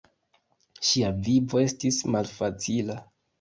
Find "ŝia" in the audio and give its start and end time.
0.87-1.11